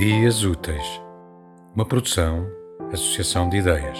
Dias 0.00 0.44
Úteis, 0.44 0.98
uma 1.76 1.84
produção, 1.84 2.46
associação 2.90 3.50
de 3.50 3.58
ideias. 3.58 3.98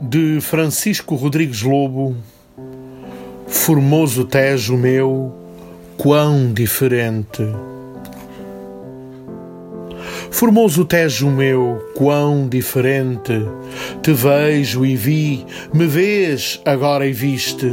De 0.00 0.40
Francisco 0.40 1.14
Rodrigues 1.16 1.60
Lobo, 1.60 2.16
Formoso 3.46 4.24
Tejo 4.24 4.74
meu, 4.78 5.34
quão 5.98 6.50
diferente. 6.50 7.42
Formoso 10.30 10.86
Tejo 10.86 11.28
meu, 11.28 11.92
quão 11.94 12.48
diferente. 12.48 13.34
Te 14.02 14.14
vejo 14.14 14.86
e 14.86 14.96
vi, 14.96 15.44
me 15.74 15.86
vês 15.86 16.58
agora 16.64 17.06
e 17.06 17.12
viste 17.12 17.70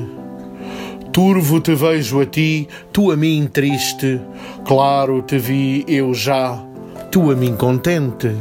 Turvo 1.11 1.59
te 1.59 1.75
vejo 1.75 2.21
a 2.21 2.25
ti, 2.25 2.69
tu 2.93 3.11
a 3.11 3.17
mim 3.17 3.45
triste. 3.45 4.21
Claro 4.63 5.21
te 5.21 5.37
vi 5.37 5.83
eu 5.85 6.13
já, 6.13 6.57
tu 7.11 7.29
a 7.31 7.35
mim 7.35 7.53
contente. 7.57 8.33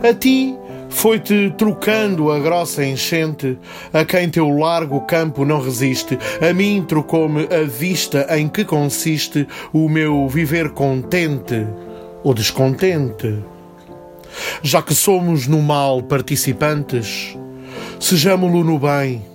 A 0.00 0.14
ti 0.14 0.54
foi-te 0.88 1.52
trocando 1.58 2.30
a 2.30 2.38
grossa 2.38 2.84
enchente, 2.84 3.58
a 3.92 4.04
quem 4.04 4.28
teu 4.28 4.48
largo 4.48 5.00
campo 5.00 5.44
não 5.44 5.60
resiste. 5.60 6.16
A 6.40 6.52
mim 6.52 6.84
trocou-me 6.86 7.48
a 7.52 7.64
vista 7.66 8.28
em 8.38 8.46
que 8.46 8.64
consiste 8.64 9.48
o 9.72 9.88
meu 9.88 10.28
viver 10.28 10.70
contente 10.70 11.66
ou 12.22 12.32
descontente. 12.32 13.42
Já 14.62 14.82
que 14.82 14.94
somos 14.94 15.48
no 15.48 15.60
mal 15.60 16.00
participantes, 16.00 17.36
sejamo-lo 17.98 18.62
no 18.62 18.78
bem 18.78 19.30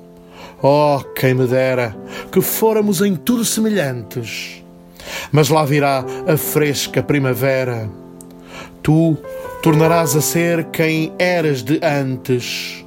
Oh, 0.62 1.00
quem 1.16 1.34
me 1.34 1.48
dera 1.48 1.96
que 2.32 2.42
fôramos 2.42 3.02
em 3.02 3.16
tudo 3.16 3.46
semelhantes. 3.46 4.64
Mas 5.32 5.50
lá 5.50 5.66
virá 5.66 6.04
a 6.28 6.38
fresca 6.38 7.04
primavera. 7.04 7.90
Tu 8.82 9.18
tornarás 9.62 10.16
a 10.16 10.22
ser 10.22 10.66
quem 10.66 11.14
eras 11.18 11.64
de 11.64 11.80
antes. 11.84 12.86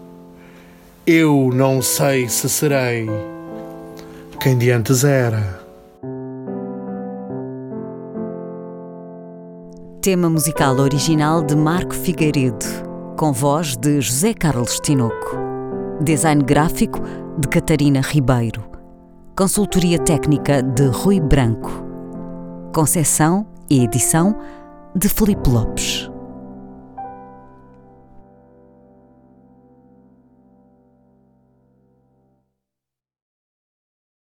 Eu 1.07 1.51
não 1.53 1.81
sei 1.81 2.29
se 2.29 2.49
serei 2.49 3.09
quem 4.41 4.57
de 4.57 4.71
antes 4.71 5.05
era. 5.05 5.59
Tema 10.01 10.31
musical 10.31 10.77
original 10.77 11.43
de 11.43 11.57
Marco 11.57 11.95
Figueiredo, 11.95 12.65
com 13.17 13.33
voz 13.33 13.77
de 13.77 14.01
José 14.01 14.33
Carlos 14.33 14.79
Tinoco. 14.81 15.48
Design 16.01 16.45
gráfico 16.45 17.01
de 17.39 17.49
Catarina 17.49 18.01
Ribeiro. 18.01 18.65
Consultoria 19.37 19.99
técnica 19.99 20.63
de 20.63 20.87
Rui 20.87 21.21
Branco. 21.21 21.71
Concessão 22.73 23.45
e 23.69 23.83
edição 23.83 24.37
de 24.95 25.09
Felipe 25.09 25.51
Lopes. 25.51 26.09